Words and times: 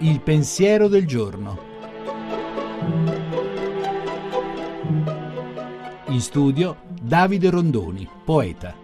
Il 0.00 0.20
pensiero 0.20 0.86
del 0.86 1.08
giorno. 1.08 1.58
In 6.06 6.20
studio 6.20 6.82
Davide 7.02 7.50
Rondoni, 7.50 8.08
poeta. 8.24 8.76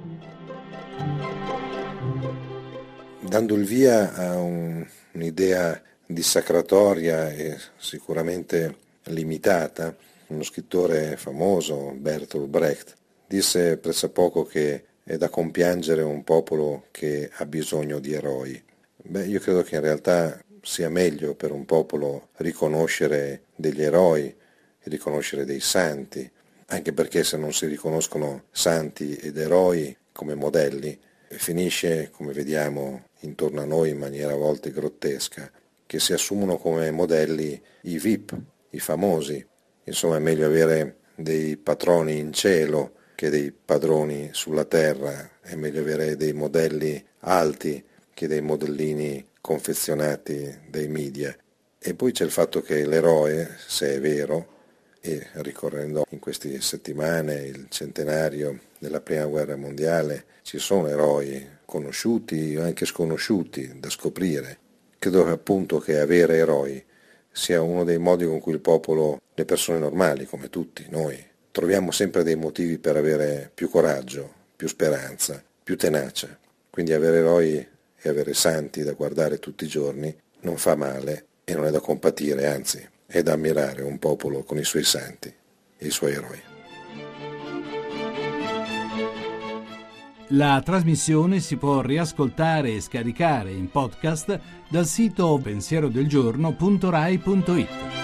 Dando 3.20 3.54
il 3.54 3.64
via 3.64 4.12
a 4.12 4.38
un, 4.38 4.84
un'idea 5.12 5.80
dissacratoria 6.04 7.30
e 7.30 7.58
sicuramente 7.76 8.76
limitata, 9.04 9.94
uno 10.26 10.42
scrittore 10.42 11.16
famoso, 11.16 11.94
Bertolt 11.96 12.48
Brecht, 12.48 12.96
disse 13.24 13.76
pressappoco 13.76 14.42
che 14.44 14.84
è 15.04 15.16
da 15.16 15.28
compiangere 15.28 16.02
un 16.02 16.24
popolo 16.24 16.86
che 16.90 17.30
ha 17.32 17.46
bisogno 17.46 18.00
di 18.00 18.12
eroi. 18.12 18.60
Beh, 18.96 19.26
io 19.26 19.38
credo 19.38 19.62
che 19.62 19.76
in 19.76 19.82
realtà 19.82 20.40
sia 20.64 20.88
meglio 20.88 21.34
per 21.34 21.52
un 21.52 21.64
popolo 21.64 22.28
riconoscere 22.36 23.44
degli 23.54 23.82
eroi, 23.82 24.34
riconoscere 24.84 25.44
dei 25.44 25.60
santi, 25.60 26.28
anche 26.66 26.92
perché 26.92 27.22
se 27.22 27.36
non 27.36 27.52
si 27.52 27.66
riconoscono 27.66 28.44
santi 28.50 29.14
ed 29.14 29.36
eroi 29.36 29.96
come 30.12 30.34
modelli, 30.34 30.98
finisce, 31.28 32.10
come 32.10 32.32
vediamo 32.32 33.04
intorno 33.20 33.60
a 33.60 33.64
noi 33.64 33.90
in 33.90 33.98
maniera 33.98 34.32
a 34.32 34.36
volte 34.36 34.70
grottesca, 34.70 35.50
che 35.86 36.00
si 36.00 36.12
assumono 36.12 36.56
come 36.56 36.90
modelli 36.90 37.60
i 37.82 37.98
VIP, 37.98 38.36
i 38.70 38.80
famosi. 38.80 39.44
Insomma 39.84 40.16
è 40.16 40.20
meglio 40.20 40.46
avere 40.46 40.96
dei 41.14 41.56
patroni 41.56 42.18
in 42.18 42.32
cielo 42.32 42.94
che 43.14 43.30
dei 43.30 43.52
padroni 43.52 44.30
sulla 44.32 44.64
terra, 44.64 45.38
è 45.40 45.54
meglio 45.54 45.80
avere 45.80 46.16
dei 46.16 46.32
modelli 46.32 47.04
alti 47.20 47.84
che 48.12 48.26
dei 48.26 48.40
modellini 48.40 49.24
confezionati 49.44 50.58
dai 50.70 50.88
media. 50.88 51.36
E 51.78 51.92
poi 51.92 52.12
c'è 52.12 52.24
il 52.24 52.30
fatto 52.30 52.62
che 52.62 52.86
l'eroe, 52.86 53.56
se 53.66 53.96
è 53.96 54.00
vero, 54.00 54.52
e 55.02 55.26
ricorrendo 55.34 56.06
in 56.08 56.18
queste 56.18 56.62
settimane 56.62 57.42
il 57.42 57.66
centenario 57.68 58.58
della 58.78 59.02
prima 59.02 59.26
guerra 59.26 59.54
mondiale, 59.54 60.24
ci 60.40 60.58
sono 60.58 60.88
eroi 60.88 61.46
conosciuti 61.66 62.56
o 62.56 62.62
anche 62.62 62.86
sconosciuti 62.86 63.78
da 63.78 63.90
scoprire. 63.90 64.56
Credo 64.98 65.26
appunto 65.26 65.78
che 65.78 65.98
avere 65.98 66.36
eroi 66.36 66.82
sia 67.30 67.60
uno 67.60 67.84
dei 67.84 67.98
modi 67.98 68.24
con 68.24 68.40
cui 68.40 68.54
il 68.54 68.60
popolo, 68.60 69.20
le 69.34 69.44
persone 69.44 69.78
normali 69.78 70.24
come 70.24 70.48
tutti 70.48 70.86
noi, 70.88 71.22
troviamo 71.50 71.90
sempre 71.90 72.22
dei 72.22 72.36
motivi 72.36 72.78
per 72.78 72.96
avere 72.96 73.50
più 73.52 73.68
coraggio, 73.68 74.32
più 74.56 74.68
speranza, 74.68 75.44
più 75.62 75.76
tenacia. 75.76 76.34
Quindi 76.70 76.94
avere 76.94 77.18
eroi 77.18 77.72
e 78.06 78.10
avere 78.10 78.34
santi 78.34 78.82
da 78.82 78.92
guardare 78.92 79.38
tutti 79.38 79.64
i 79.64 79.68
giorni 79.68 80.14
non 80.40 80.58
fa 80.58 80.76
male 80.76 81.28
e 81.42 81.54
non 81.54 81.64
è 81.64 81.70
da 81.70 81.80
compatire, 81.80 82.46
anzi 82.46 82.86
è 83.06 83.22
da 83.22 83.32
ammirare 83.32 83.80
un 83.82 83.98
popolo 83.98 84.42
con 84.42 84.58
i 84.58 84.64
suoi 84.64 84.84
santi 84.84 85.34
e 85.78 85.86
i 85.86 85.90
suoi 85.90 86.12
eroi. 86.12 86.38
La 90.28 90.62
trasmissione 90.62 91.40
si 91.40 91.56
può 91.56 91.80
riascoltare 91.80 92.74
e 92.74 92.82
scaricare 92.82 93.52
in 93.52 93.70
podcast 93.70 94.38
dal 94.68 94.86
sito 94.86 95.40
pensierodelgiorno.rai.it. 95.42 98.03